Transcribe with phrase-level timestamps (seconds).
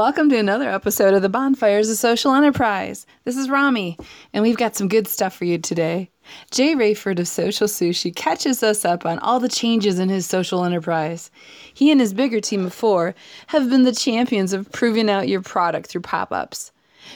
[0.00, 3.04] welcome to another episode of the Bonfires of Social Enterprise.
[3.24, 3.98] This is Rami,
[4.32, 6.08] and we've got some good stuff for you today.
[6.50, 10.64] Jay Rayford of Social Sushi catches us up on all the changes in his social
[10.64, 11.30] enterprise.
[11.74, 13.14] He and his bigger team of four
[13.48, 16.72] have been the champions of proving out your product through pop ups.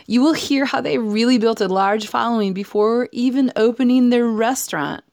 [0.06, 5.03] You will hear how they really built a large following before even opening their restaurant.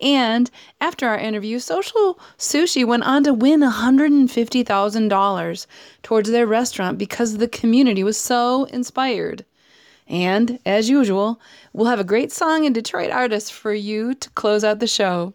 [0.00, 5.66] And after our interview, Social Sushi went on to win $150,000
[6.02, 9.44] towards their restaurant because the community was so inspired.
[10.06, 11.40] And as usual,
[11.72, 15.34] we'll have a great song and Detroit artist for you to close out the show.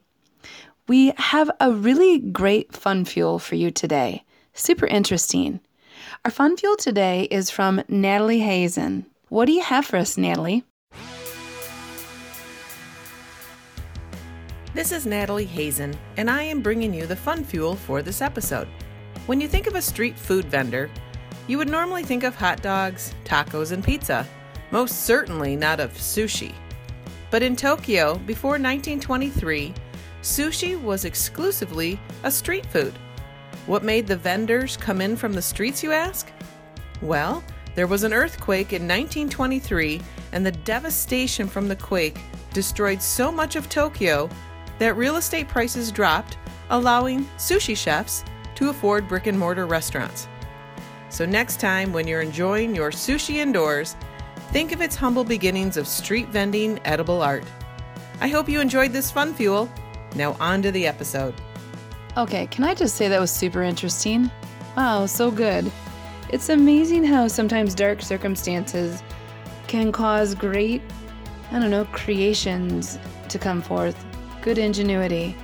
[0.88, 4.24] We have a really great fun fuel for you today.
[4.54, 5.62] Super interesting.
[6.26, 9.06] Our fun fuel today is from Natalie Hazen.
[9.30, 10.64] What do you have for us, Natalie?
[14.76, 18.68] This is Natalie Hazen, and I am bringing you the fun fuel for this episode.
[19.26, 20.90] When you think of a street food vendor,
[21.48, 24.28] you would normally think of hot dogs, tacos, and pizza,
[24.72, 26.54] most certainly not of sushi.
[27.32, 29.74] But in Tokyo, before 1923,
[30.22, 33.00] sushi was exclusively a street food.
[33.68, 36.30] What made the vendors come in from the streets, you ask?
[37.02, 37.46] Well,
[37.76, 40.02] there was an earthquake in 1923,
[40.34, 42.20] and the devastation from the quake
[42.52, 44.30] destroyed so much of Tokyo
[44.80, 46.38] that real estate prices dropped,
[46.70, 48.24] allowing sushi chefs
[48.56, 50.28] to afford brick and mortar restaurants.
[51.10, 53.96] So, next time when you're enjoying your sushi indoors,
[54.52, 57.46] think of its humble beginnings of street vending edible art.
[58.22, 59.70] I hope you enjoyed this fun fuel.
[60.16, 61.34] Now, on to the episode.
[62.18, 64.32] Okay, can I just say that was super interesting?
[64.78, 65.72] Wow, so good.
[66.30, 69.04] It's amazing how sometimes dark circumstances
[69.68, 70.82] can cause great,
[71.52, 72.98] I don't know, creations
[73.30, 74.06] to come forth
[74.46, 75.36] good ingenuity.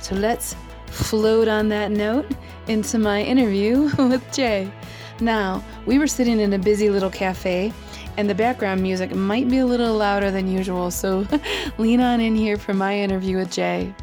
[0.00, 0.56] So let's
[0.86, 2.26] float on that note
[2.66, 4.72] into my interview with Jay.
[5.20, 7.74] Now, we were sitting in a busy little cafe,
[8.16, 11.26] and the background music might be a little louder than usual, so
[11.78, 13.94] lean on in here for my interview with Jay.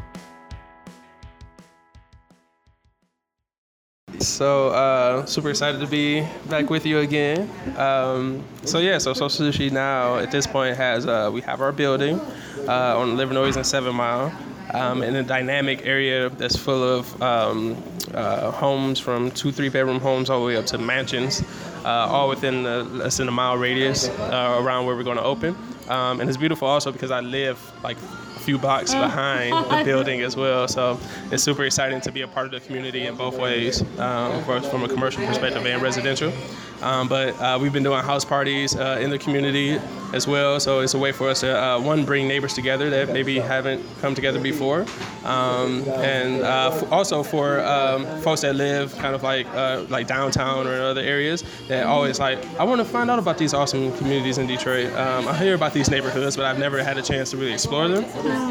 [4.20, 7.50] So uh, super excited to be back with you again.
[7.76, 11.72] Um, so yeah, so So Sushi now at this point has uh, we have our
[11.72, 12.20] building
[12.68, 14.32] uh, on Livernois and Seven Mile.
[14.72, 17.76] Um, in a dynamic area that's full of um,
[18.14, 21.42] uh, homes from two, three bedroom homes all the way up to mansions,
[21.84, 25.24] uh, all within the, less than a mile radius uh, around where we're going to
[25.24, 25.56] open.
[25.88, 30.20] Um, and it's beautiful also because I live like a few blocks behind the building
[30.20, 30.68] as well.
[30.68, 31.00] So
[31.32, 34.84] it's super exciting to be a part of the community in both ways, um, from
[34.84, 36.32] a commercial perspective and residential.
[36.80, 39.80] Um, but uh, we've been doing house parties uh, in the community
[40.12, 40.58] as well.
[40.60, 43.84] So it's a way for us to uh, one bring neighbors together that maybe haven't
[44.00, 44.86] come together before,
[45.24, 50.06] um, and uh, f- also for um, folks that live kind of like uh, like
[50.06, 53.54] downtown or in other areas that always like I want to find out about these
[53.54, 54.92] awesome communities in Detroit.
[54.94, 57.88] Um, I hear about these neighborhoods, but I've never had a chance to really explore
[57.88, 58.04] them.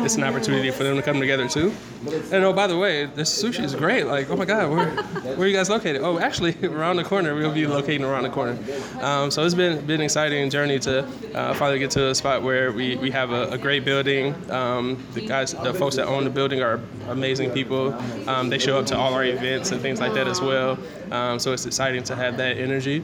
[0.05, 1.73] It's an opportunity for them to come together too.
[2.31, 4.05] And oh, by the way, this sushi is great.
[4.05, 4.89] Like, oh my God, where
[5.35, 6.01] where are you guys located?
[6.01, 7.35] Oh, actually, around the corner.
[7.35, 8.57] We'll be locating around the corner.
[9.01, 11.05] Um, so it's been been an exciting journey to
[11.49, 14.35] uh, finally get to a spot where we, we have a, a great building.
[14.51, 17.93] Um, the guys, the folks that own the building are amazing people.
[18.29, 20.77] Um, they show up to all our events and things like that as well.
[21.11, 23.03] Um, so it's exciting to have that energy.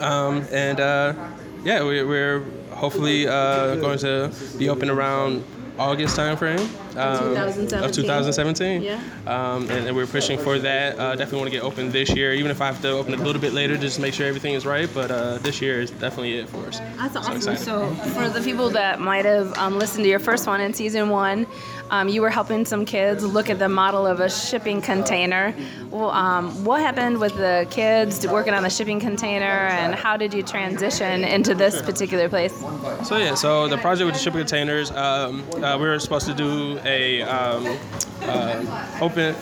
[0.00, 1.14] Um, and uh,
[1.62, 2.40] yeah, we, we're
[2.70, 5.44] hopefully uh, going to be open around
[5.78, 6.60] August timeframe
[6.96, 7.84] um, 2017.
[7.84, 8.82] of 2017.
[8.82, 9.00] Yeah.
[9.26, 10.98] Um, and, and we're pushing for that.
[10.98, 13.20] Uh, definitely want to get open this year, even if I have to open it
[13.20, 14.88] a little bit later, just to make sure everything is right.
[14.92, 16.80] But uh, this year is definitely it for us.
[16.96, 17.36] That's awesome.
[17.36, 17.60] excited.
[17.60, 21.08] So, for the people that might have um, listened to your first one in season
[21.08, 21.46] one,
[21.90, 25.54] um, you were helping some kids look at the model of a shipping container.
[25.90, 30.34] Well, um, what happened with the kids working on the shipping container, and how did
[30.34, 32.58] you transition into this particular place?
[33.04, 36.34] So yeah, so the project with the shipping containers, um, uh, we were supposed to
[36.34, 37.78] do a um,
[38.22, 39.34] uh, open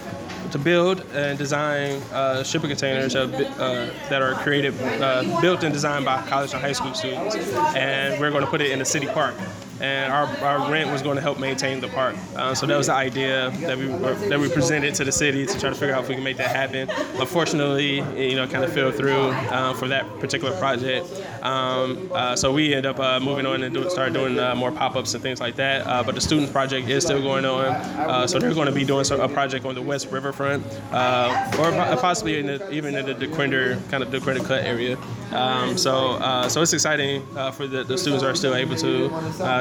[0.52, 3.22] to build and design uh, shipping containers uh,
[3.58, 7.36] uh, that are created, uh, built and designed by college and high school students,
[7.74, 9.34] and we're going to put it in the city park.
[9.80, 12.16] And our, our rent was going to help maintain the park.
[12.34, 15.46] Uh, so that was the idea that we were, that we presented to the city
[15.46, 16.88] to try to figure out if we can make that happen.
[17.20, 21.06] Unfortunately, it, you know, kind of fell through uh, for that particular project.
[21.46, 24.72] Um, uh, so we end up uh, moving on and do, start doing uh, more
[24.72, 25.86] pop-ups and things like that.
[25.86, 27.66] Uh, but the students project is still going on.
[27.66, 31.52] Uh, so they're going to be doing some, a project on the West Riverfront, uh,
[31.60, 31.70] or
[32.00, 34.98] possibly in the, even in the Dequindre kind of Dequindre Cut area.
[35.32, 39.08] Um, so so it's exciting for the, the students are still able to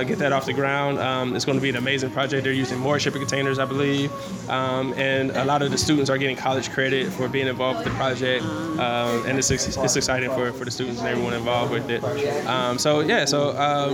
[0.07, 0.99] get that off the ground.
[0.99, 2.43] Um, it's going to be an amazing project.
[2.43, 4.11] They're using more shipping containers, I believe,
[4.49, 7.87] um, and a lot of the students are getting college credit for being involved with
[7.87, 11.89] the project, um, and it's, it's exciting for, for the students and everyone involved with
[11.89, 12.03] it.
[12.47, 13.93] Um, so yeah, so um,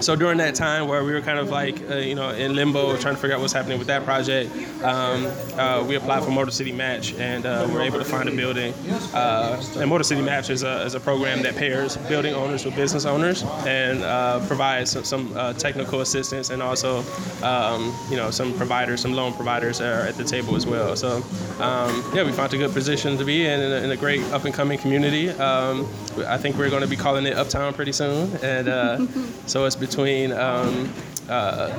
[0.00, 2.96] so during that time where we were kind of like uh, you know in limbo,
[2.96, 5.26] trying to figure out what's happening with that project, um,
[5.58, 8.32] uh, we applied for Motor City Match, and uh, we were able to find a
[8.32, 8.72] building.
[9.14, 12.76] Uh, and Motor City Match is a, is a program that pairs building owners with
[12.76, 17.02] business owners and uh, provides some, some uh, technical assistance and also
[17.42, 20.94] um, you know some providers, some loan providers are at the table as well.
[20.96, 21.16] So
[21.60, 24.22] um, yeah, we found a good position to be in in a, in a great
[24.32, 25.30] up and coming community.
[25.30, 25.86] Um,
[26.26, 29.06] I think we're going to be calling it Uptown pretty soon, and uh,
[29.46, 30.32] so it's between.
[30.32, 30.92] Um,
[31.28, 31.70] uh,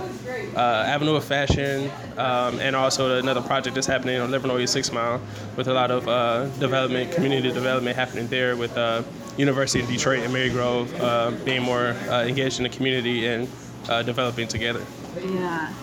[0.56, 5.20] uh, Avenue of Fashion, um, and also another project that's happening on Livernois Six Mile,
[5.56, 9.02] with a lot of uh, development, community development happening there with uh,
[9.38, 13.48] University of Detroit and Marygrove uh, being more uh, engaged in the community and
[14.06, 14.86] developing together.
[15.20, 15.74] Yeah.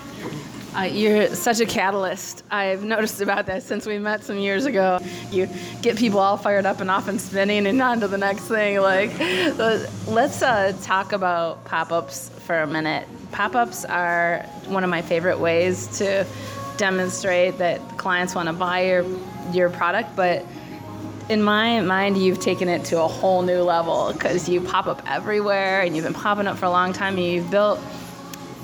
[0.77, 2.43] Uh, you're such a catalyst.
[2.51, 4.99] I've noticed about that since we met some years ago.
[5.31, 5.49] You
[5.81, 8.79] get people all fired up and off and spinning and on to the next thing.
[8.79, 9.17] Like,
[10.07, 13.07] let's uh, talk about pop-ups for a minute.
[13.31, 16.27] Pop-ups are one of my favorite ways to
[16.77, 19.03] demonstrate that clients want to buy your
[19.51, 20.45] your product, but
[21.29, 25.01] in my mind, you've taken it to a whole new level because you pop up
[25.09, 27.79] everywhere and you've been popping up for a long time and you've built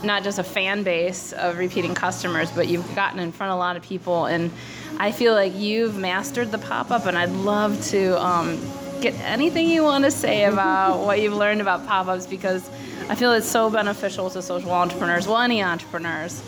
[0.03, 3.59] not just a fan base of repeating customers, but you've gotten in front of a
[3.59, 4.25] lot of people.
[4.25, 4.51] And
[5.00, 8.59] I feel like you've mastered the pop up, and I'd love to um,
[9.01, 12.69] get anything you want to say about what you've learned about pop ups because
[13.09, 16.41] I feel it's so beneficial to social entrepreneurs, well, any entrepreneurs.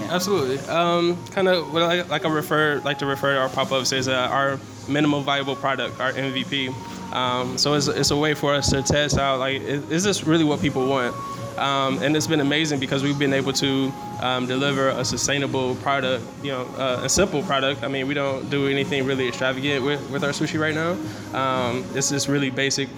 [0.00, 0.14] Yeah.
[0.14, 0.58] Absolutely.
[0.68, 3.92] Um, kind of what I like I refer like to refer to our pop ups
[3.92, 6.68] as uh, our minimal viable product, our MVP.
[7.14, 10.24] Um, so it's, it's a way for us to test out like is, is this
[10.24, 11.14] really what people want?
[11.58, 16.24] Um, and it's been amazing because we've been able to um, deliver a sustainable product,
[16.42, 17.82] you know, uh, a simple product.
[17.82, 20.92] I mean, we don't do anything really extravagant with, with our sushi right now.
[21.38, 22.88] Um, it's just really basic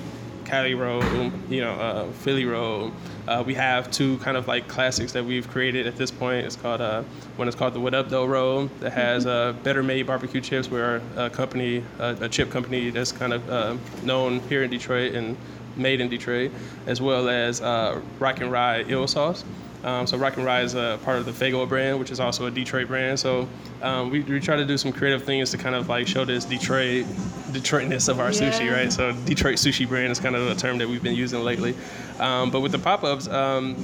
[0.48, 1.02] Cali roll,
[1.50, 2.90] you know, uh, Philly roll.
[3.28, 6.46] Uh, we have two kind of like classics that we've created at this point.
[6.46, 7.02] It's called uh,
[7.36, 10.70] one is called the What Up Dough roll that has uh, better made barbecue chips.
[10.70, 15.36] We're a company, a chip company that's kind of uh, known here in Detroit and
[15.78, 16.50] made in Detroit,
[16.86, 19.44] as well as uh, Rock and Rye Eel Sauce.
[19.84, 22.46] Um, so Rock and Rye is a part of the Faygo brand, which is also
[22.46, 23.18] a Detroit brand.
[23.18, 23.48] So
[23.80, 26.44] um, we, we try to do some creative things to kind of like show this
[26.44, 27.06] Detroit
[27.52, 28.50] Detroitness of our yeah.
[28.50, 28.92] sushi, right?
[28.92, 31.76] So Detroit sushi brand is kind of a term that we've been using lately.
[32.18, 33.76] Um, but with the pop-ups, um,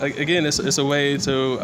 [0.00, 1.60] again, it's, it's a way to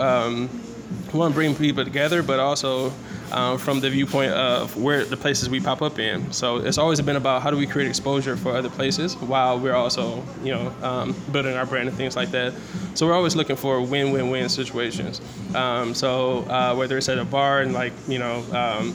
[1.10, 2.92] to bring people together, but also
[3.32, 6.32] um, from the viewpoint of where the places we pop up in.
[6.32, 9.74] So it's always been about how do we create exposure for other places while we're
[9.74, 12.54] also, you know, um, building our brand and things like that.
[12.94, 15.20] So we're always looking for win-win-win situations.
[15.54, 18.94] Um, so uh, whether it's at a bar and like, you know, um,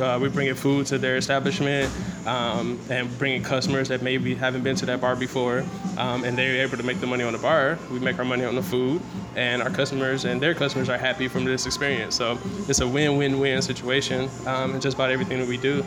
[0.00, 1.92] uh, we're bringing food to their establishment
[2.26, 5.64] um, and bringing customers that maybe haven't been to that bar before,
[5.98, 7.78] um, and they're able to make the money on the bar.
[7.90, 9.02] We make our money on the food,
[9.36, 12.14] and our customers and their customers are happy from this experience.
[12.14, 15.84] So it's a win-win-win situation um, in just about everything that we do,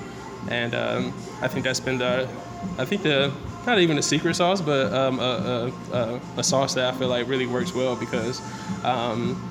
[0.50, 2.28] and um, I think that's been the,
[2.78, 3.32] I think the
[3.66, 7.28] not even a secret sauce, but um, a, a, a, sauce that I feel like
[7.28, 8.40] really works well because
[8.84, 9.42] um,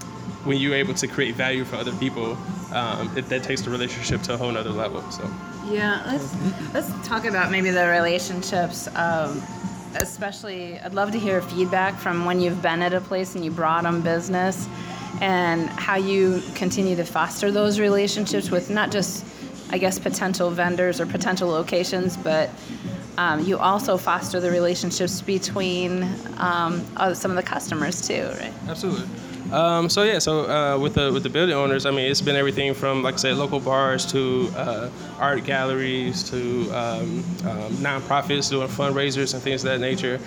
[0.45, 2.37] when you're able to create value for other people,
[2.73, 5.02] um, it, that takes the relationship to a whole nother level.
[5.11, 5.31] So
[5.66, 6.35] yeah, let's
[6.75, 8.88] let's talk about maybe the relationships.
[8.95, 9.43] Um,
[9.97, 13.50] especially, I'd love to hear feedback from when you've been at a place and you
[13.50, 14.69] brought them business,
[15.21, 19.25] and how you continue to foster those relationships with not just,
[19.71, 22.50] I guess, potential vendors or potential locations, but
[23.16, 26.02] um, you also foster the relationships between
[26.38, 28.52] um, uh, some of the customers too, right?
[28.69, 29.07] Absolutely.
[29.54, 32.34] Um, so yeah, so uh, with the with the building owners, I mean, it's been
[32.34, 38.50] everything from like I said, local bars to uh, art galleries to um, um, nonprofits
[38.50, 40.18] doing fundraisers and things of that nature.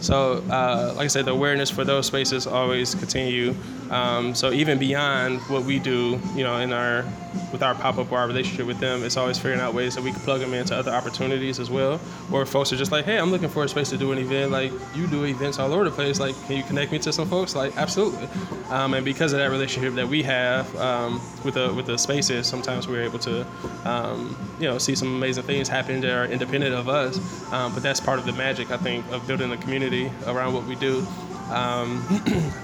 [0.00, 3.54] So uh, like I said, the awareness for those spaces always continue.
[3.90, 7.04] Um, so even beyond what we do, you know, in our
[7.52, 10.10] with our pop-up or our relationship with them, it's always figuring out ways that we
[10.10, 12.00] can plug them into other opportunities as well.
[12.32, 14.50] Or folks are just like, hey, I'm looking for a space to do an event.
[14.50, 16.18] Like you do events all over the place.
[16.18, 17.54] Like, can you connect me to some folks?
[17.54, 18.28] Like, absolutely.
[18.70, 22.46] Um, and because of that relationship that we have um, with the with the spaces,
[22.46, 23.46] sometimes we're able to,
[23.84, 27.18] um, you know, see some amazing things happen that are independent of us.
[27.52, 29.85] Um, but that's part of the magic, I think, of building a community
[30.26, 31.06] around what we do.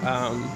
[0.03, 0.51] Um,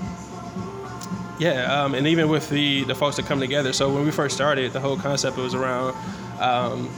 [1.39, 3.73] yeah, um, and even with the the folks that come together.
[3.73, 5.95] So when we first started, the whole concept was around
[6.41, 6.89] um,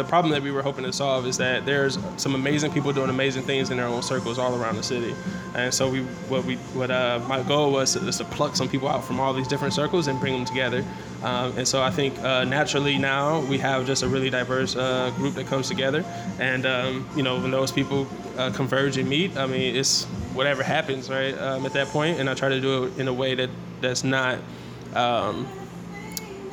[0.00, 3.10] the problem that we were hoping to solve is that there's some amazing people doing
[3.10, 5.14] amazing things in their own circles all around the city,
[5.54, 8.88] and so we what we what uh, my goal was to, to pluck some people
[8.88, 10.84] out from all these different circles and bring them together.
[11.22, 15.12] Um, and so I think uh, naturally now we have just a really diverse uh,
[15.16, 16.02] group that comes together,
[16.38, 18.06] and um, you know when those people
[18.38, 22.30] uh, converge and meet, I mean it's whatever happens right um, at that point, and
[22.30, 23.50] I try to do it in a way that
[23.82, 24.38] that's not
[24.94, 25.46] um,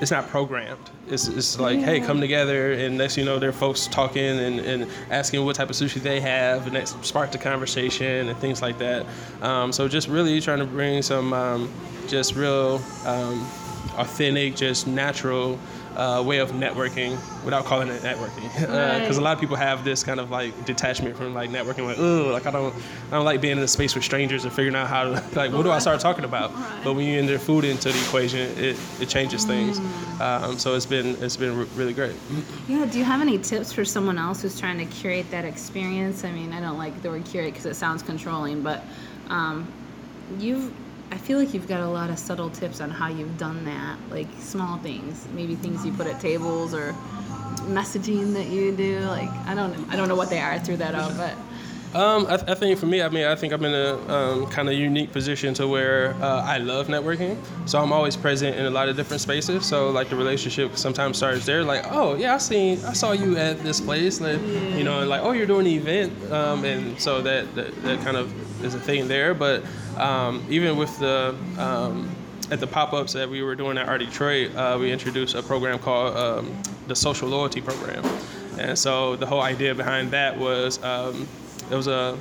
[0.01, 0.89] it's not programmed.
[1.07, 1.85] It's, it's like, yeah.
[1.85, 5.55] hey, come together, and next you know, there are folks talking and, and asking what
[5.55, 9.05] type of sushi they have, and that sparked the conversation and things like that.
[9.41, 11.71] Um, so just really trying to bring some um,
[12.07, 13.47] just real um,
[13.97, 15.57] authentic, just natural
[15.97, 19.83] uh, way of networking without calling it networking, because uh, a lot of people have
[19.83, 22.73] this kind of like detachment from like networking, like oh, like I don't,
[23.07, 25.51] I don't like being in a space with strangers and figuring out how to like
[25.51, 26.53] what do I start talking about.
[26.53, 26.81] Right.
[26.83, 29.79] But when you enter food into the equation, it, it changes things.
[29.79, 30.21] Mm.
[30.21, 32.15] Um, so it's been it's been really great.
[32.67, 32.85] Yeah.
[32.85, 36.23] Do you have any tips for someone else who's trying to curate that experience?
[36.23, 38.83] I mean, I don't like the word curate because it sounds controlling, but
[39.29, 39.67] um,
[40.37, 40.71] you've
[41.11, 43.97] I feel like you've got a lot of subtle tips on how you've done that,
[44.09, 46.93] like small things, maybe things you put at tables or
[47.67, 48.99] messaging that you do.
[49.01, 50.51] Like I don't, I don't know what they are.
[50.51, 51.35] I threw that out, but.
[51.93, 54.47] Um, I, th- I, think for me, I mean, I think I'm in a um,
[54.47, 57.37] kind of unique position to where uh, I love networking.
[57.65, 59.65] So I'm always present in a lot of different spaces.
[59.65, 63.37] So like the relationship sometimes starts there, like, oh yeah, I seen, I saw you
[63.37, 66.99] at this place, like, you know, and like, oh, you're doing an event, um, and
[66.99, 69.33] so that, that that kind of is a thing there.
[69.33, 69.63] But
[69.97, 72.13] um, even with the um,
[72.51, 75.79] at the pop-ups that we were doing at Art Detroit, uh, we introduced a program
[75.79, 78.05] called um, the Social Loyalty Program,
[78.59, 80.83] and so the whole idea behind that was
[81.71, 82.17] it was a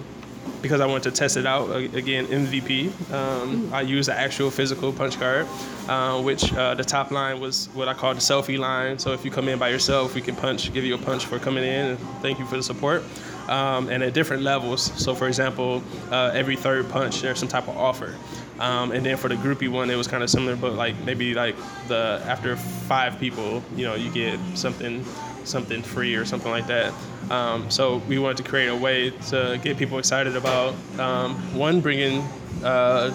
[0.63, 3.13] because I wanted to test it out again MVP.
[3.13, 5.47] Um, I used the actual physical punch card,
[5.89, 8.99] uh, which uh, the top line was what I call the selfie line.
[8.99, 11.39] So if you come in by yourself, we can punch, give you a punch for
[11.39, 13.03] coming in, and thank you for the support
[13.49, 14.93] um, and at different levels.
[15.03, 18.15] So, for example, uh, every third punch, there's some type of offer.
[18.59, 21.35] Um, and then for the groupie one, it was kind of similar, but like maybe
[21.35, 21.57] like
[21.89, 25.05] the after five people, you know, you get something
[25.45, 26.93] something free or something like that.
[27.31, 31.81] Um, so we wanted to create a way to get people excited about um, one
[31.81, 32.21] bringing
[32.63, 33.11] uh,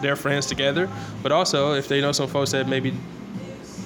[0.00, 0.88] their friends together,
[1.22, 2.92] but also if they know some folks that maybe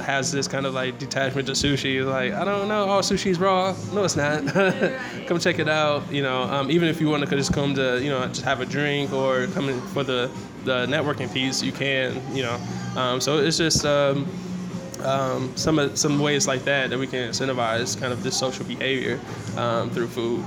[0.02, 2.04] has this kind of like detachment to sushi.
[2.04, 3.74] Like, I don't know, oh, sushi's raw.
[3.92, 4.46] No, it's not.
[5.26, 6.10] come check it out.
[6.12, 8.60] You know, um, even if you want to just come to, you know, just have
[8.60, 10.30] a drink or come in for the,
[10.64, 12.60] the networking piece, you can, you know.
[12.96, 13.84] Um, so it's just
[15.04, 19.20] um, some some ways like that that we can incentivize kind of this social behavior
[19.56, 20.44] um, through food.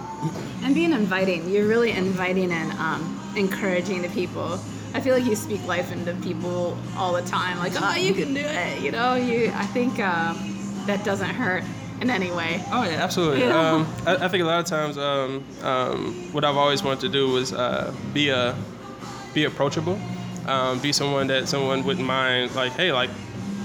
[0.63, 4.59] And being inviting, you're really inviting and um, encouraging the people
[4.95, 8.33] I feel like you speak life into people all the time, like, oh, you can
[8.33, 8.81] do it.
[8.81, 9.51] You know, you.
[9.53, 11.65] I think um, that doesn't hurt
[11.99, 12.63] in any way.
[12.71, 13.43] Oh yeah, absolutely.
[13.43, 17.09] Um, I, I, think a lot of times, um, um, what I've always wanted to
[17.09, 18.55] do was uh, be a
[19.33, 19.99] be approachable,
[20.47, 22.55] um, be someone that someone wouldn't mind.
[22.55, 23.09] Like, hey, like,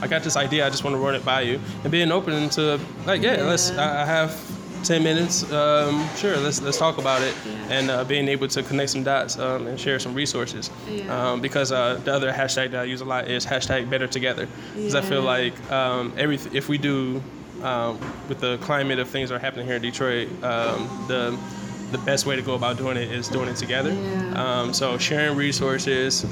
[0.02, 2.48] I got this idea, I just want to run it by you, and being open
[2.50, 3.44] to like, yeah, yeah.
[3.44, 3.70] let's.
[3.70, 4.38] I, I have
[4.84, 7.52] 10 minutes, um, sure, let's let's talk about it, yeah.
[7.68, 10.70] and uh, being able to connect some dots um, and share some resources.
[10.88, 11.32] Yeah.
[11.32, 14.48] Um, because uh, the other hashtag that I use a lot is hashtag Better Together,
[14.74, 15.00] because yeah.
[15.00, 17.22] I feel like um, every if we do
[17.62, 21.38] um, with the climate of things that are happening here in Detroit, um, the
[21.90, 23.92] the best way to go about doing it is doing it together.
[23.92, 24.72] Yeah.
[24.72, 26.28] so sharing resources, you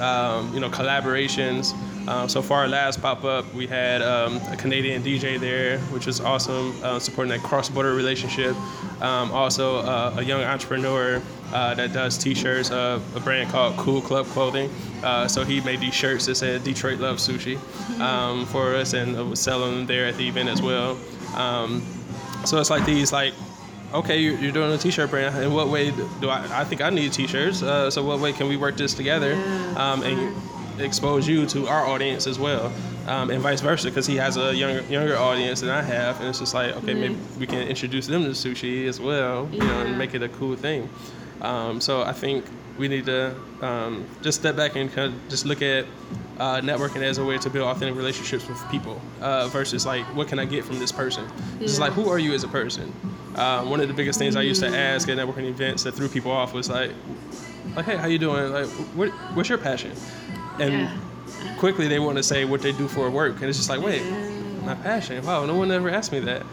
[0.60, 1.74] know, collaborations.
[2.08, 6.06] Uh, so for our last pop up, we had um, a Canadian DJ there, which
[6.06, 8.56] was awesome, uh, supporting that cross border relationship.
[9.02, 11.20] Um, also, uh, a young entrepreneur
[11.52, 14.70] uh, that does t shirts, uh, a brand called Cool Club Clothing.
[15.02, 17.58] Uh, so he made these shirts that said Detroit Love Sushi
[18.00, 20.98] um, for us and was selling them there at the event as well.
[21.34, 21.82] Um,
[22.46, 23.34] so it's like these, like,
[23.92, 25.42] okay, you're doing a t-shirt brand.
[25.42, 26.60] In what way do I?
[26.60, 27.62] I think I need t-shirts.
[27.62, 29.34] Uh, so what way can we work this together?
[29.76, 30.34] Um, and
[30.80, 32.72] expose you to our audience as well,
[33.06, 36.28] um, and vice versa, because he has a younger younger audience than I have, and
[36.28, 39.80] it's just like okay, maybe we can introduce them to sushi as well, you know,
[39.80, 40.88] and make it a cool thing.
[41.40, 42.44] Um, so I think
[42.78, 45.84] we need to um, just step back and kind of just look at
[46.38, 50.28] uh, networking as a way to build authentic relationships with people uh, versus like what
[50.28, 51.24] can I get from this person.
[51.58, 51.64] Yeah.
[51.64, 52.92] It's like who are you as a person.
[53.34, 56.08] Um, one of the biggest things I used to ask at networking events that threw
[56.08, 56.90] people off was like,
[57.76, 58.52] like hey, how you doing?
[58.52, 58.66] Like,
[58.96, 59.92] what, what's your passion?
[60.60, 61.56] and yeah.
[61.58, 64.02] quickly they want to say what they do for work, and it's just like, wait,
[64.62, 65.24] my passion.
[65.24, 66.44] Wow, no one ever asked me that.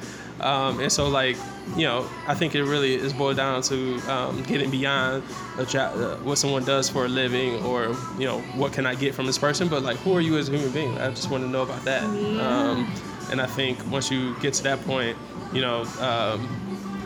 [0.42, 1.38] Um, and so, like,
[1.76, 5.24] you know, I think it really is boiled down to um, getting beyond
[5.68, 9.16] job, uh, what someone does for a living, or you know, what can I get
[9.16, 10.98] from this person, but like, who are you as a human being?
[10.98, 12.04] I just want to know about that.
[12.04, 12.48] Yeah.
[12.48, 12.92] Um,
[13.32, 15.18] and I think once you get to that point,
[15.54, 16.48] you know, um,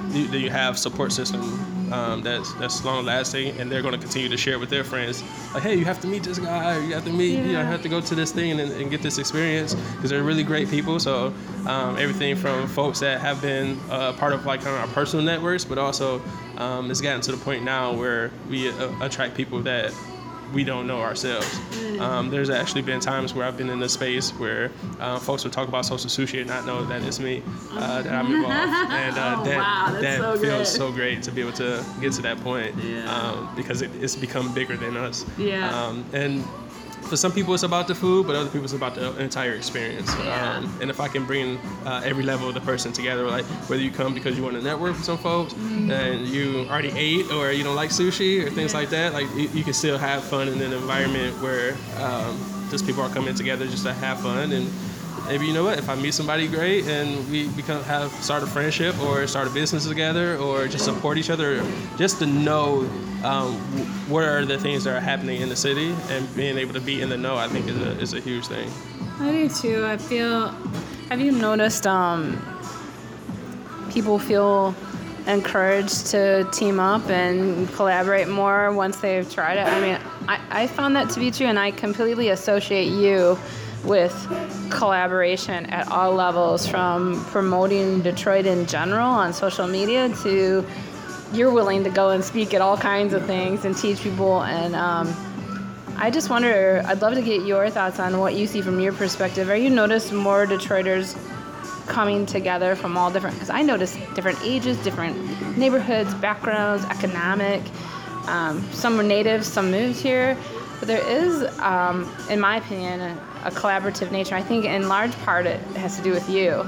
[0.09, 1.41] then you have support system
[1.91, 5.23] um, that's that's long lasting, and they're going to continue to share with their friends.
[5.53, 7.81] Like, hey, you have to meet this guy, you have to meet, you know, have
[7.81, 10.99] to go to this thing and, and get this experience because they're really great people.
[10.99, 11.33] So
[11.65, 15.25] um, everything from folks that have been uh, part of like kind of our personal
[15.25, 16.21] networks, but also
[16.57, 19.93] um, it's gotten to the point now where we uh, attract people that
[20.53, 21.59] we don't know ourselves.
[21.99, 25.53] Um, there's actually been times where I've been in a space where uh, folks would
[25.53, 28.55] talk about social sushi and not know that it's me uh, that I'm involved,
[28.91, 30.77] and uh, Oh, that wow, that so feels good.
[30.77, 33.13] so great to be able to get to that point Yeah.
[33.13, 35.25] um, because it, it's become bigger than us.
[35.37, 35.69] Yeah.
[35.77, 36.43] Um, and
[37.09, 40.09] for some people it's about the food, but other people it's about the entire experience.
[40.19, 40.57] Yeah.
[40.57, 43.81] Um, and if I can bring uh, every level of the person together, like whether
[43.81, 45.91] you come because you want to network with some folks Mm-hmm.
[45.91, 49.49] and you already ate or you don't like sushi or things like that, like you,
[49.53, 52.37] you can still have fun in an environment where um,
[52.69, 54.69] just people are coming together just to have fun and
[55.27, 58.47] maybe you know what if I meet somebody great and we become have start a
[58.47, 61.63] friendship or start a business together or just support each other,
[61.97, 62.81] just to know
[63.23, 63.53] um,
[64.07, 67.01] what are the things that are happening in the city and being able to be
[67.01, 68.69] in the know, I think is a is a huge thing.
[69.19, 69.85] I do too.
[69.85, 70.49] I feel.
[71.09, 72.39] Have you noticed um,
[73.91, 74.75] people feel
[75.27, 79.67] encouraged to team up and collaborate more once they've tried it?
[79.67, 83.38] I mean, I, I found that to be true, and I completely associate you
[83.83, 84.13] with
[84.69, 90.65] collaboration at all levels from promoting Detroit in general on social media to
[91.31, 94.75] you're willing to go and speak at all kinds of things and teach people and
[94.75, 95.13] um,
[96.01, 98.93] I just wonder, I'd love to get your thoughts on what you see from your
[98.93, 99.50] perspective.
[99.50, 101.17] Are you notice more Detroiters
[101.88, 107.62] coming together from all different, because I notice different ages, different neighborhoods, backgrounds, economic.
[108.27, 110.38] Um, some are natives, some moved here.
[110.79, 114.36] But there is, um, in my opinion, a collaborative nature.
[114.36, 116.63] I think in large part it has to do with you.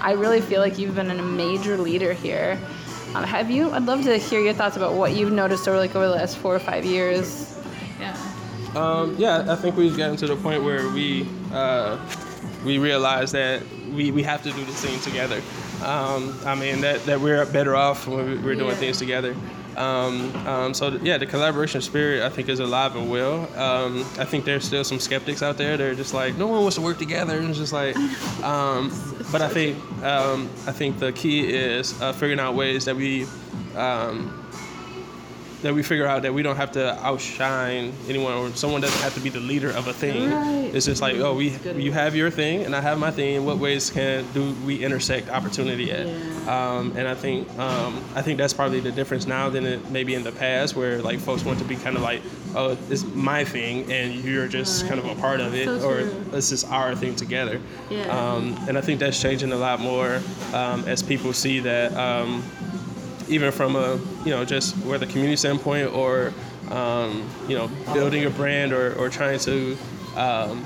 [0.00, 2.58] I really feel like you've been a major leader here.
[3.14, 3.70] Um, have you?
[3.70, 6.36] I'd love to hear your thoughts about what you've noticed over like over the last
[6.38, 7.58] four or five years.
[7.98, 8.16] Yeah.
[8.74, 11.98] Um, yeah, I think we've gotten to the point where we uh,
[12.64, 15.40] we realize that we, we have to do this thing together.
[15.84, 18.74] Um, I mean that, that we're better off when we- we're doing Yeah.
[18.76, 19.34] things together.
[19.76, 23.42] Um, um, so yeah, the collaboration spirit I think is alive and well.
[23.58, 25.76] Um, I think there's still some skeptics out there.
[25.76, 27.96] They're just like, no one wants to work together, and it's just like.
[28.42, 28.90] Um,
[29.30, 33.26] but I think um, I think the key is uh, figuring out ways that we
[33.74, 34.45] um,
[35.66, 39.12] that we figure out that we don't have to outshine anyone or someone doesn't have
[39.14, 40.30] to be the leader of a thing.
[40.30, 40.70] Right.
[40.72, 43.44] It's just like, oh, we you have your thing and I have my thing.
[43.44, 46.06] What ways can do we intersect opportunity at?
[46.46, 50.14] Um, and I think um, I think that's probably the difference now than it maybe
[50.14, 52.22] in the past where like folks want to be kind of like,
[52.54, 56.04] oh, it's my thing and you're just kind of a part of it, So or
[56.04, 57.60] this is our thing together.
[57.90, 58.04] Yeah.
[58.16, 61.92] Um, and I think that's changing a lot more um, as people see that.
[63.28, 66.32] Even from a you know just whether community standpoint or
[66.70, 69.76] um, you know building a brand or, or trying to
[70.16, 70.64] um,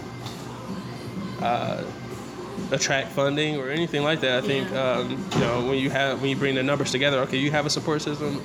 [1.41, 1.83] uh,
[2.71, 4.43] attract funding or anything like that.
[4.43, 7.19] I think um, you know when you have when you bring the numbers together.
[7.21, 8.43] Okay, you have a support system.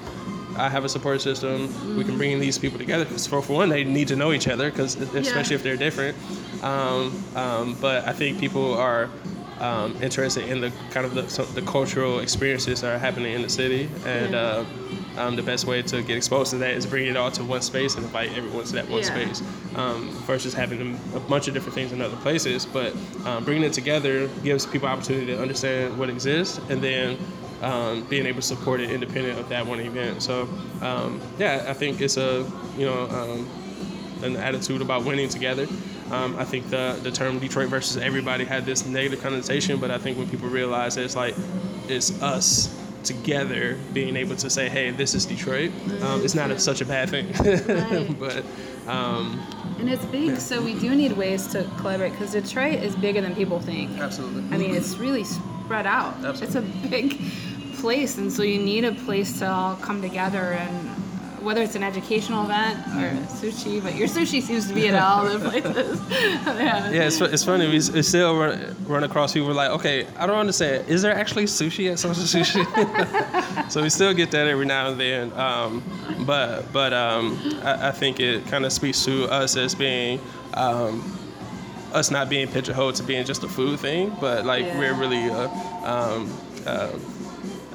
[0.57, 1.97] I have a support system.
[1.97, 4.47] We can bring these people together because for, for one, they need to know each
[4.47, 6.17] other because especially if they're different.
[6.63, 9.09] Um, um, but I think people are
[9.59, 13.41] um, interested in the kind of the, some, the cultural experiences that are happening in
[13.41, 14.63] the city, and uh,
[15.17, 17.61] um, the best way to get exposed to that is bring it all to one
[17.61, 19.05] space and invite everyone to that one Yeah.
[19.05, 19.41] space
[19.75, 22.65] um, versus having a bunch of different things in other places.
[22.65, 22.93] But
[23.25, 27.17] um, bringing it together gives people opportunity to understand what exists, and then
[27.61, 30.21] um, being able to support it independent of that one event.
[30.21, 30.49] So
[30.81, 32.45] um, yeah, I think it's a
[32.77, 33.47] you know um,
[34.21, 35.65] an attitude about winning together.
[36.11, 39.97] Um, I think the the term Detroit versus everybody had this negative connotation, but I
[39.97, 41.35] think when people realize that it's like
[41.87, 46.59] it's us together being able to say, hey, this is Detroit, um, it's not a,
[46.59, 47.31] such a bad thing.
[47.33, 48.19] Right.
[48.19, 48.43] but
[48.87, 49.39] um,
[49.79, 53.35] And it's big, so we do need ways to collaborate because Detroit is bigger than
[53.35, 53.91] people think.
[53.99, 54.43] absolutely.
[54.51, 56.15] I mean, it's really spread out.
[56.23, 56.47] Absolutely.
[56.47, 57.21] It's a big
[57.75, 60.94] place, and so you need a place to all come together and.
[61.45, 65.25] Whether it's an educational event or sushi, but your sushi seems to be at all
[65.29, 66.01] the places.
[66.09, 66.89] yeah.
[66.89, 67.67] Yeah, it's, it's funny.
[67.67, 70.89] We we still run, run across people like, okay, I don't understand.
[70.89, 72.65] Is there actually sushi at social sushi?
[73.71, 75.31] so we still get that every now and then.
[75.33, 75.83] Um,
[76.25, 80.19] but but um, I, I think it kind of speaks to us as being
[80.55, 81.03] um,
[81.93, 84.79] us not being pigeonholed to being just a food thing, but like Yeah.
[84.79, 85.47] we're really, uh,
[85.85, 86.33] um,
[86.65, 86.89] uh,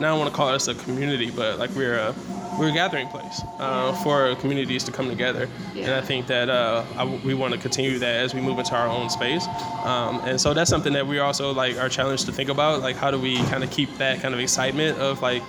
[0.01, 2.15] and I don't want to call us a community, but like we're a
[2.59, 6.87] we're a gathering place uh, for communities to come together, and I think that uh,
[6.97, 9.47] I, we want to continue that as we move into our own space.
[9.85, 12.97] Um, and so that's something that we also like are challenged to think about, like
[12.97, 15.43] how do we kind of keep that kind of excitement of like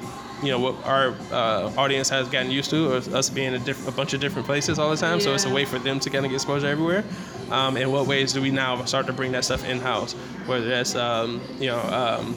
[0.44, 3.88] you know what our uh, audience has gotten used to, of us being a, diff-
[3.88, 5.22] a bunch of different places all the time.
[5.22, 7.06] So it's a way for them to kind of get exposure everywhere.
[7.52, 10.12] Um, and what ways do we now start to bring that stuff in house?
[10.46, 11.80] Whether that's um, you know.
[11.80, 12.36] Um,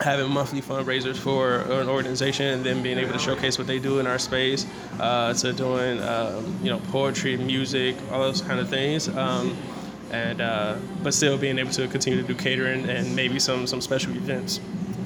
[0.00, 3.98] having monthly fundraisers for an organization and then being able to showcase what they do
[3.98, 4.66] in our space
[5.00, 9.08] uh, to doing um, you know poetry music all those kind of things.
[9.08, 9.56] Um,
[10.10, 13.80] and uh, but still being able to continue to do catering and maybe some some
[13.80, 14.60] special events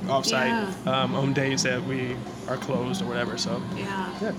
[0.06, 0.48] offsite
[0.86, 1.02] Yeah.
[1.02, 2.16] um, on days that we
[2.48, 4.10] are closed or whatever so Yeah.
[4.20, 4.32] yeah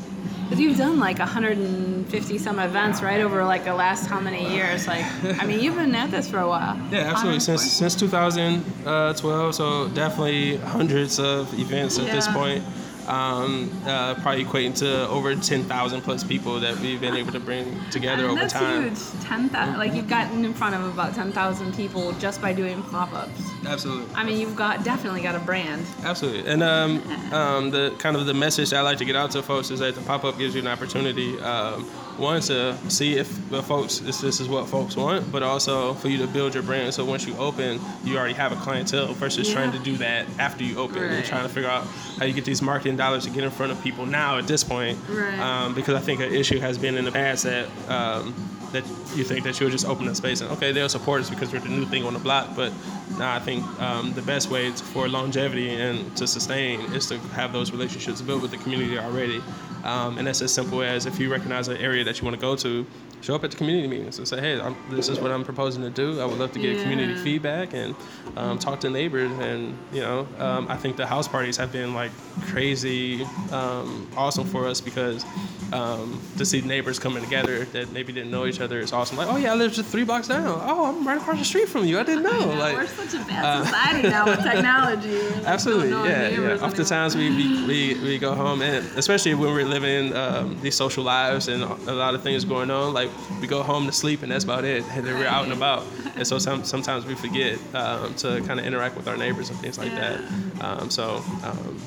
[0.43, 4.87] Because you've done like 150 some events, right, over like the last how many years?
[4.87, 5.05] Like,
[5.41, 6.75] I mean, you've been at this for a while.
[6.91, 7.39] Yeah, absolutely.
[7.39, 12.63] Since since 2012, so definitely hundreds of events at this point.
[13.07, 17.79] Um, uh, probably equating to over 10,000 plus people that we've been able to bring
[17.89, 18.89] together over that's time.
[18.89, 18.99] huge.
[19.21, 19.77] 10,000.
[19.77, 23.41] Like you've gotten in front of about 10,000 people just by doing pop-ups.
[23.65, 24.13] Absolutely.
[24.15, 25.85] I mean, you've got definitely got a brand.
[26.03, 27.01] Absolutely, and um,
[27.33, 29.95] um, the kind of the message I like to get out to folks is that
[29.95, 31.89] the pop up gives you an opportunity, um,
[32.19, 36.07] one to see if the folks if this is what folks want, but also for
[36.09, 36.93] you to build your brand.
[36.93, 40.63] So once you open, you already have a clientele versus trying to do that after
[40.63, 41.25] you open and Right.
[41.25, 41.85] trying to figure out
[42.19, 44.63] how you get these marketing dollars to get in front of people now at this
[44.63, 44.97] point.
[45.09, 45.39] Right.
[45.39, 47.67] Um, because I think an issue has been in the past that.
[47.89, 48.33] Um,
[48.73, 48.83] that
[49.15, 51.59] you think that you'll just open a space and okay they'll support us because we're
[51.59, 52.73] the new thing on the block but
[53.19, 57.53] now I think um, the best way for longevity and to sustain is to have
[57.53, 59.43] those relationships built with the community already
[59.83, 62.41] um, and that's as simple as if you recognize an area that you want to
[62.41, 62.85] go to
[63.23, 65.81] show up at the community meetings and say hey I'm, this is what I'm proposing
[65.83, 67.95] to do I would love to get community feedback and
[68.35, 71.93] um, talk to neighbors and you know um, I think the house parties have been
[71.93, 75.25] like crazy um, awesome for us because
[75.73, 79.17] um, to see neighbors coming together that maybe didn't know each other is awesome.
[79.17, 80.45] Like, oh yeah, I live just three blocks down.
[80.63, 81.99] Oh, I'm right across the street from you.
[81.99, 82.47] I didn't know.
[82.59, 85.21] like, We're such a bad society now with technology.
[85.21, 86.63] Like, Absolutely, yeah, yeah.
[86.63, 91.03] Oftentimes we, we, we, we go home, and especially when we're living um, these social
[91.03, 93.09] lives and a lot of things going on, like
[93.41, 94.83] we go home to sleep, and that's about it.
[94.91, 98.59] And then we're out and about, and so some, sometimes we forget um, to kind
[98.59, 100.19] of interact with our neighbors and things like that.
[100.61, 101.23] Um, so.
[101.43, 101.79] Um,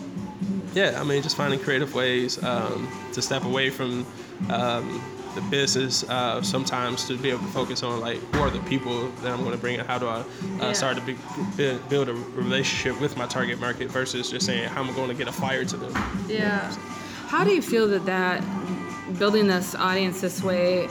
[0.75, 4.05] yeah, I mean, just finding creative ways um, to step away from
[4.51, 5.01] um,
[5.35, 9.09] the business uh, sometimes to be able to focus on like who are the people
[9.23, 10.25] that I'm going to bring and how do I uh,
[10.59, 10.73] Yeah.
[10.75, 11.17] start to be,
[11.57, 15.09] build, build a relationship with my target market versus just saying how am I'm going
[15.09, 15.93] to get a fire to them.
[16.29, 16.71] Yeah.
[17.29, 18.43] How do you feel that that
[19.19, 20.89] building this audience this way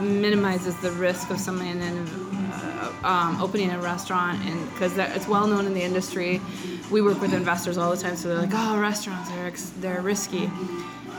[0.00, 2.06] minimizes the risk of someone then
[2.52, 6.40] uh, um, opening a restaurant and because it's well known in the industry,
[6.90, 10.50] we work with investors all the time, so they're like, "Oh, restaurants are they're risky,"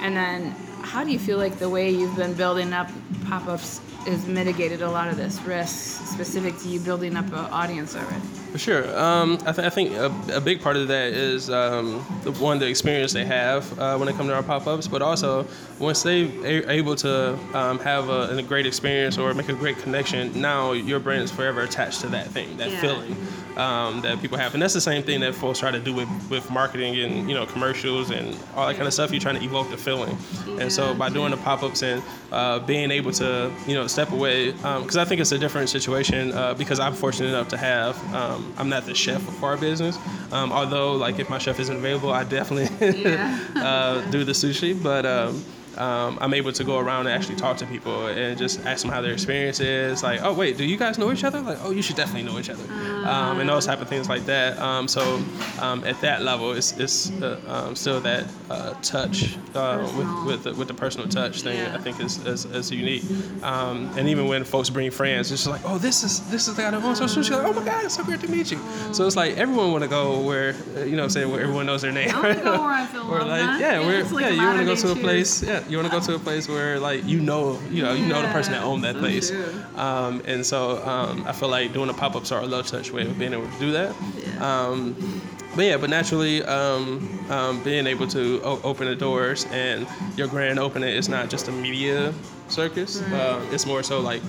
[0.01, 2.89] and then how do you feel like the way you've been building up
[3.25, 7.95] pop-ups has mitigated a lot of this risk specific to you building up an audience
[7.95, 8.19] already?
[8.51, 8.99] For sure.
[8.99, 12.59] Um, I, th- I think a, a big part of that is um, the one
[12.59, 15.47] the experience they have uh, when they come to our pop-ups, but also
[15.79, 16.25] once they
[16.59, 20.73] are able to um, have a, a great experience or make a great connection, now
[20.73, 22.81] your brand is forever attached to that thing, that Yeah.
[22.81, 23.15] feeling
[23.61, 26.09] um, that people have, and that's the same thing that folks try to do with,
[26.29, 29.11] with marketing and you know commercials and all that kind of stuff.
[29.11, 30.17] You're trying to evoke the feeling,
[30.59, 34.51] and so by doing the pop-ups and uh, being able to you know step away,
[34.51, 37.95] because I think it's a different situation uh, because I'm fortunate enough to have.
[38.13, 39.97] Um, I'm not the chef for our business,
[40.31, 42.69] um, although like if my chef isn't available, I definitely
[43.55, 44.81] uh, do the sushi.
[44.81, 45.05] But
[45.77, 48.91] um, I'm able to go around and actually talk to people and just ask them
[48.91, 50.03] how their experience is.
[50.03, 51.41] Like, oh wait, do you guys know each other?
[51.41, 52.63] Like, oh, you should definitely know each other,
[53.05, 54.57] um, and those type of things like that.
[54.59, 55.21] Um, so
[55.61, 60.43] um, at that level, it's, it's uh, um, still that uh, touch uh, with with
[60.43, 61.57] the, with the personal touch thing.
[61.57, 61.75] Yeah.
[61.75, 63.03] I think is, is, is unique.
[63.43, 66.55] Um, and even when folks bring friends, it's just like, oh, this is this is
[66.55, 67.31] the guy that owns social sushi.
[67.31, 68.59] Like, oh my god, it's so great to meet you.
[68.93, 71.41] So it's like everyone want to go where uh, you know, what I'm saying where
[71.41, 72.09] everyone knows their name.
[72.11, 73.57] I want to go where I feel Or like, huh?
[73.59, 75.97] yeah, where, like yeah, you want to go to a place, yeah, you want to
[75.99, 78.63] go to a place where like you know, you know, you know the person that
[78.63, 79.31] owned that place,
[79.75, 82.91] um, and so um, I feel like doing the pop ups are a low touch
[82.91, 83.95] way of being able to do that.
[84.41, 84.95] Um,
[85.55, 90.27] but yeah, but naturally, um, um, being able to o- open the doors and your
[90.27, 92.13] grand opening is not just a media
[92.47, 93.01] circus.
[93.01, 94.21] Uh, it's more so like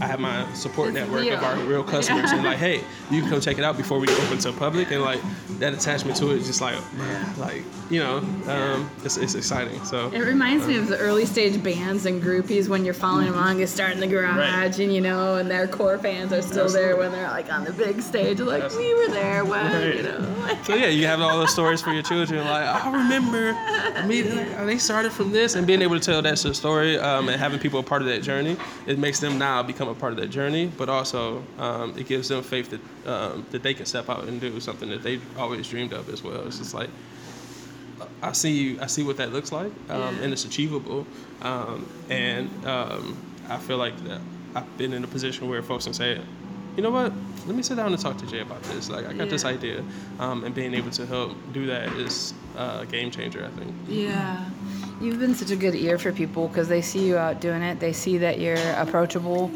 [0.00, 3.40] I have my support network of our real customers, and like, hey, you can come
[3.40, 5.20] check it out before we open to public, and like
[5.58, 9.82] that attachment to it is just like, man, like you know, um, it's, it's exciting.
[9.84, 13.60] So it reminds me of the early stage bands and groupies when you're following along,
[13.60, 14.78] you start in the garage, right.
[14.78, 16.80] and you know, and their core fans are still Absolutely.
[16.80, 18.94] there when they're like on the big stage, like Absolutely.
[18.94, 19.96] we were there when, right.
[19.96, 20.58] you know.
[20.64, 23.54] so yeah, you have all those stories for your children, like I remember
[24.06, 27.58] me, they started from this, and being able to tell that story um, and having
[27.58, 28.56] people a part of that journey,
[28.86, 32.28] it makes them now become a part of that journey, but also um, it gives
[32.28, 35.68] them faith that um, that they can step out and do something that they always
[35.68, 36.46] dreamed of as well.
[36.46, 36.90] It's just like
[38.22, 40.22] I see I see what that looks like, um, yeah.
[40.22, 41.06] and it's achievable,
[41.42, 43.16] um, and um,
[43.48, 44.20] I feel like that
[44.54, 46.20] I've been in a position where folks can say,
[46.76, 47.12] you know what,
[47.46, 48.90] let me sit down and talk to Jay about this.
[48.90, 49.30] Like I got yeah.
[49.30, 49.84] this idea,
[50.18, 53.44] um, and being able to help do that is a game changer.
[53.44, 53.74] I think.
[53.88, 54.44] Yeah.
[55.00, 57.78] You've been such a good ear for people because they see you out doing it.
[57.80, 59.50] They see that you're approachable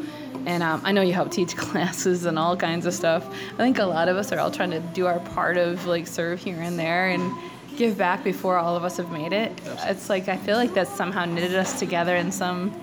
[0.45, 3.27] and um, I know you help teach classes and all kinds of stuff.
[3.53, 6.07] I think a lot of us are all trying to do our part of like
[6.07, 7.33] serve here and there and
[7.75, 9.51] give back before all of us have made it.
[9.83, 12.73] It's like I feel like that's somehow knitted us together in some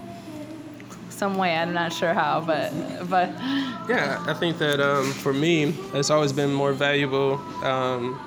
[1.10, 1.56] some way.
[1.56, 2.72] I'm not sure how, but
[3.08, 3.28] but
[3.88, 8.18] yeah, I think that um, for me, it's always been more valuable um,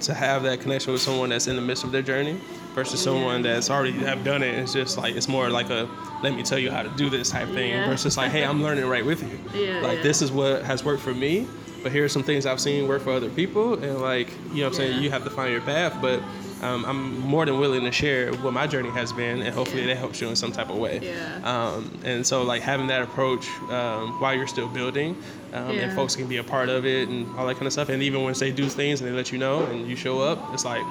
[0.00, 2.40] to have that connection with someone that's in the midst of their journey
[2.74, 4.54] versus someone that's already have done it.
[4.54, 5.88] It's just like it's more like a
[6.22, 7.86] let me tell you how to do this type thing yeah.
[7.86, 9.38] versus like hey I'm learning right with you.
[9.58, 10.02] Yeah, like yeah.
[10.02, 11.46] this is what has worked for me,
[11.82, 14.66] but here's some things I've seen work for other people, and like you know what
[14.68, 16.20] I'm saying you have to find your path, but.
[16.60, 19.96] Um, I'm more than willing to share what my journey has been, and hopefully that
[19.96, 20.98] helps you in some type of way.
[21.00, 21.40] Yeah.
[21.44, 25.16] Um, and so, like having that approach um, while you're still building,
[25.52, 25.82] um, yeah.
[25.82, 27.90] and folks can be a part of it, and all that kind of stuff.
[27.90, 30.52] And even when they do things and they let you know, and you show up,
[30.52, 30.82] it's like,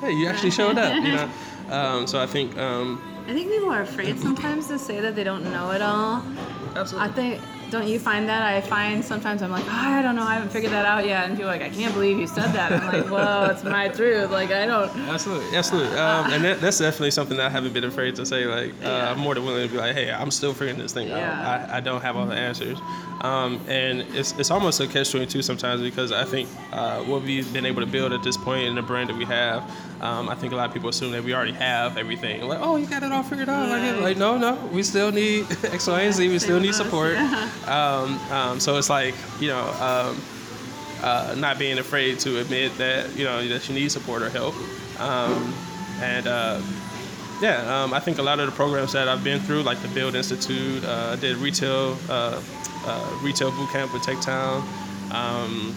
[0.00, 1.30] hey, you actually showed up, you know.
[1.68, 2.56] Um, so I think.
[2.56, 6.22] Um, I think people are afraid sometimes to say that they don't know it all.
[6.76, 7.08] Absolutely.
[7.08, 8.42] I think don't you find that?
[8.42, 11.26] I find sometimes I'm like, oh, I don't know, I haven't figured that out yet,
[11.26, 12.72] and people are like, I can't believe you said that.
[12.72, 14.30] I'm like, well, it's my truth.
[14.30, 14.94] Like I don't.
[15.16, 18.44] Absolutely, absolutely, um, and that, that's definitely something that I haven't been afraid to say.
[18.44, 19.10] Like uh, yeah.
[19.10, 21.64] I'm more than willing to be like, hey, I'm still figuring this thing yeah.
[21.64, 21.70] out.
[21.70, 22.78] I, I don't have all the answers,
[23.22, 27.22] um, and it's it's almost a catch twenty two sometimes because I think uh, what
[27.22, 29.62] we've been able to build at this point in the brand that we have,
[30.00, 32.42] um, I think a lot of people assume that we already have everything.
[32.42, 33.68] Like, oh, you got it all figured out.
[33.68, 33.92] Yeah.
[33.92, 36.28] Like, like, no, no, we still need X, Y, and Z.
[36.28, 37.16] We still need support.
[37.66, 40.20] Um, um, so it's like you know, um,
[41.02, 44.54] uh, not being afraid to admit that you know that you need support or help,
[45.00, 45.54] um,
[46.00, 46.26] and.
[46.26, 46.60] Uh,
[47.42, 49.88] yeah, um, I think a lot of the programs that I've been through, like the
[49.88, 52.40] Build Institute, uh, I did retail uh,
[52.86, 54.62] uh, retail boot camp with TechTown.
[55.12, 55.76] Um,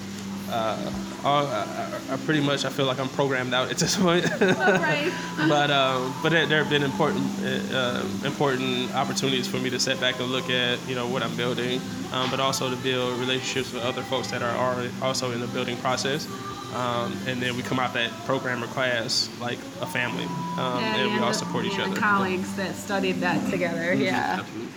[0.51, 0.91] uh,
[1.23, 4.25] all, I, I, pretty much I feel like I'm programmed out at this point.
[4.39, 5.11] right.
[5.49, 7.25] but um, but there, there, have been important
[7.73, 11.35] uh, important opportunities for me to sit back and look at you know what I'm
[11.35, 11.81] building,
[12.11, 15.47] um, but also to build relationships with other folks that are already also in the
[15.47, 16.27] building process.
[16.73, 20.97] Um, and then we come out that program or class like a family, um, yeah,
[20.97, 21.95] and we all support each other.
[21.95, 24.03] Colleagues that studied that together, mm-hmm.
[24.03, 24.37] yeah.
[24.39, 24.67] Absolutely.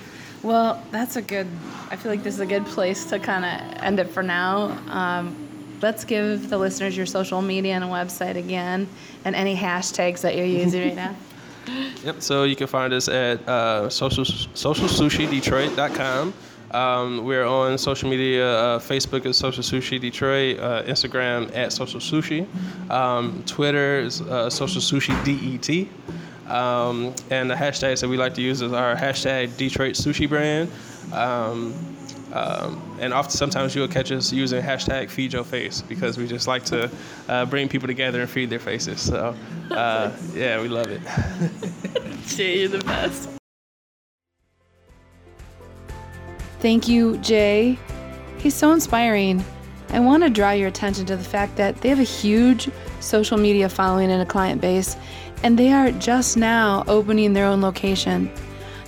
[0.42, 1.46] Well, that's a good.
[1.90, 4.76] I feel like this is a good place to kind of end it for now.
[4.88, 5.51] Um,
[5.82, 8.88] let's give the listeners your social media and website again,
[9.24, 11.16] and any hashtags that you're using right now.
[12.02, 12.22] Yep.
[12.22, 16.34] So you can find us at uh, social socialsushidetroit.com.
[16.72, 18.48] Um, we're on social media.
[18.48, 20.58] Uh, Facebook is Social Sushi Detroit.
[20.58, 22.48] Uh, Instagram at Social Sushi.
[22.90, 25.86] Um, Twitter is uh, Social Sushi DET.
[26.52, 30.68] Um, and the hashtags that we like to use is our hashtag Detroit Sushi Brand.
[32.32, 36.48] Um, and often, sometimes you'll catch us using hashtag feed your face because we just
[36.48, 36.90] like to
[37.28, 39.00] uh, bring people together and feed their faces.
[39.02, 39.36] So,
[39.70, 41.02] uh, yeah, we love it.
[42.26, 43.28] Jay, you're the best.
[46.60, 47.78] Thank you, Jay.
[48.38, 49.44] He's so inspiring.
[49.90, 53.36] I want to draw your attention to the fact that they have a huge social
[53.36, 54.96] media following and a client base,
[55.42, 58.30] and they are just now opening their own location.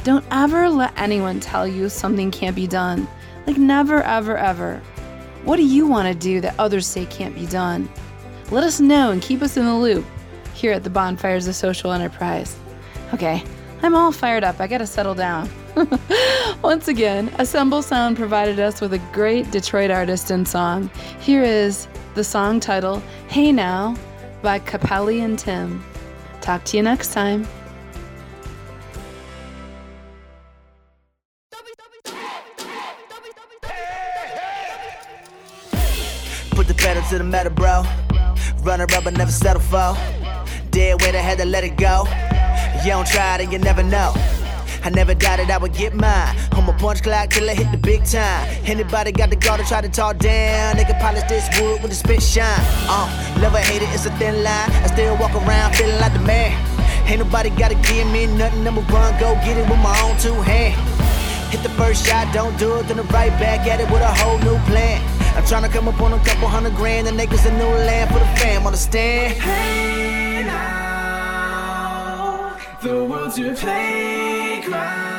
[0.03, 3.07] Don't ever let anyone tell you something can't be done.
[3.47, 4.81] Like, never, ever, ever.
[5.45, 7.89] What do you want to do that others say can't be done?
[8.51, 10.05] Let us know and keep us in the loop
[10.55, 12.57] here at the Bonfires of Social Enterprise.
[13.13, 13.43] Okay,
[13.83, 14.61] I'm all fired up.
[14.61, 15.51] I gotta settle down.
[16.63, 20.91] Once again, Assemble Sound provided us with a great Detroit artist and song.
[21.21, 23.97] Here is the song title, Hey Now,
[24.41, 25.85] by Capelli and Tim.
[26.41, 27.47] Talk to you next time.
[37.15, 37.83] To the metal, bro.
[38.63, 39.97] Runner up, but never settle for.
[40.71, 42.05] Dead weight, I had to let it go.
[42.83, 44.13] You don't try it and you never know.
[44.83, 46.37] I never doubted I would get mine.
[46.57, 48.47] On my punch clock till I hit the big time.
[48.65, 50.77] Anybody got the guard to try to talk down?
[50.77, 52.61] They can polish this wood with a spit shine.
[52.89, 54.71] Uh, love or hate it, it's a thin line.
[54.71, 56.53] I still walk around feeling like the man.
[57.07, 58.65] Ain't nobody gotta give me nothing.
[58.65, 60.79] Number one, go get it with my own two hands.
[61.51, 64.13] Hit the first shot, don't do it, then I'm right back at it with a
[64.13, 65.14] whole new plan.
[65.35, 68.11] I'm trying to come up on a couple hundred grand, and niggas a new land
[68.11, 69.35] for the fam, understand?
[69.35, 71.77] Hey now,
[72.81, 75.15] the world's your playground.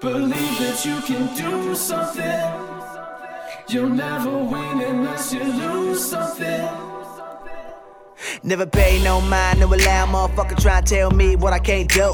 [0.00, 2.50] Believe that you can do something.
[3.68, 6.68] You'll never win unless you lose something.
[8.44, 12.12] Never pay no mind, no allow motherfucker try and tell me what I can't do.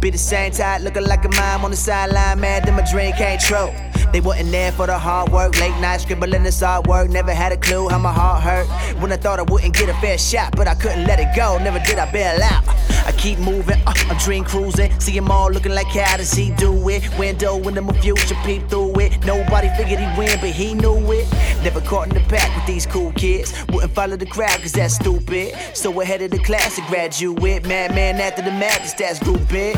[0.00, 3.12] Be the same type, looking like a mime on the sideline, mad that my dream
[3.14, 3.70] came true.
[4.14, 7.10] They wasn't there for the hard work, late night scribbling this artwork.
[7.10, 8.68] Never had a clue how my heart hurt
[9.00, 11.58] when I thought I wouldn't get a fair shot, but I couldn't let it go.
[11.58, 12.62] Never did I bail out.
[13.08, 14.88] I keep moving, uh, I'm dream cruising.
[15.00, 17.02] See 'em all looking like how does he do it?
[17.18, 19.26] Window into my future, peep through it.
[19.26, 21.26] Nobody figured he'd win, but he knew it.
[21.64, 23.52] Never caught in the pack with these cool kids.
[23.70, 25.56] Wouldn't follow the crowd, cause that's stupid.
[25.72, 27.66] So ahead of the class, a graduate.
[27.66, 29.74] Madman after the madness, that's big.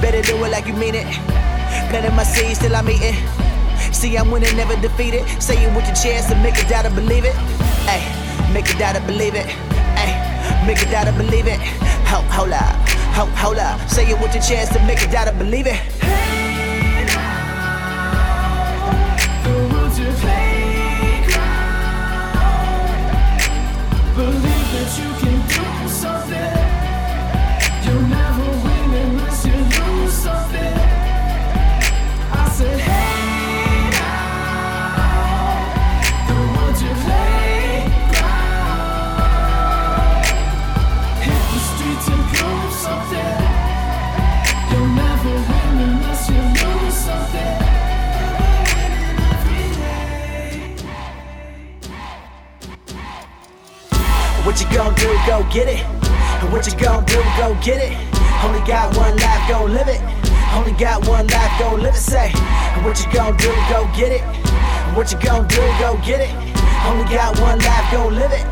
[0.00, 1.08] Better do it like you mean it.
[1.90, 3.16] Planting my seeds till I'm eating.
[3.92, 5.26] See, I'm winning, never defeated.
[5.42, 7.34] Say it with your chest and make a doubt to believe it.
[7.86, 8.00] Ay,
[8.52, 9.46] make a doubt to believe it.
[9.96, 10.12] Ay,
[10.66, 11.58] make a doubt to believe it.
[12.08, 12.76] Ho, hold up,
[13.14, 13.80] ho, hold up.
[13.88, 15.76] Say it with your chest and make a doubt to believe it.
[15.76, 17.28] Hey now,
[19.42, 21.58] the world's your playground.
[24.16, 24.47] Believe
[55.58, 55.82] get it.
[56.40, 57.18] And What you gon' do?
[57.36, 57.92] Go get it.
[58.44, 60.00] Only got one life, go live it.
[60.54, 62.04] Only got one life, go live it.
[62.12, 62.30] Say,
[62.74, 63.50] And what you gon' do?
[63.66, 64.22] Go get it.
[64.22, 65.62] And what you gon' do?
[65.82, 66.30] Go get it.
[66.86, 68.46] Only got one life, go live it.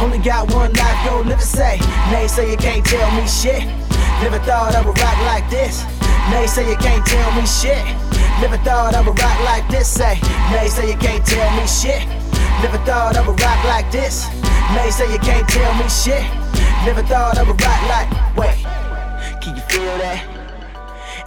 [0.00, 1.50] Only got one life, go live it.
[1.58, 1.78] Say,
[2.12, 3.66] nay, say you can't tell me shit.
[4.22, 5.82] Never thought I would rock like this.
[6.30, 7.82] Nay, say you can't tell me shit.
[8.40, 9.88] Never thought I would rock like this.
[9.88, 10.14] Say,
[10.54, 12.06] nay, say you can't tell me shit.
[12.62, 14.30] Never thought I would rock like this.
[14.74, 16.41] Nay, say you can't tell me shit.
[16.84, 18.10] Never thought I would rock like.
[18.36, 18.58] Wait,
[19.40, 20.18] can you feel that?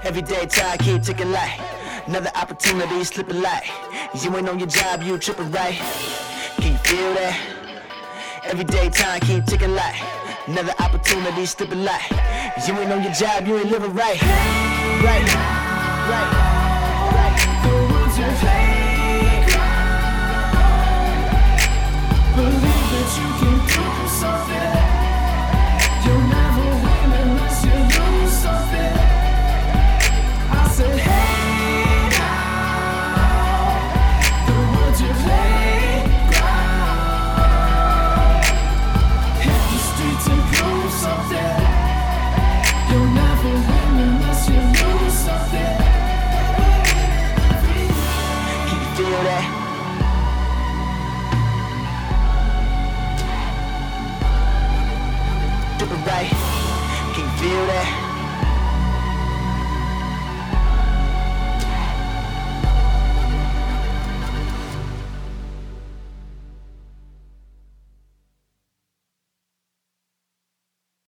[0.03, 1.59] Every day time keep ticking like
[2.07, 3.63] another opportunity slipping like
[4.21, 5.75] you ain't on your job, you tripping right.
[6.57, 7.39] Can you feel that?
[8.43, 9.95] Every day time keep ticking like
[10.47, 12.11] another opportunity slipping like
[12.67, 14.21] you ain't on your job, you ain't living right.
[14.21, 15.25] Right,
[16.11, 16.31] right,
[17.15, 17.35] right.
[17.63, 17.95] The.
[22.35, 24.84] Believe that you can do something.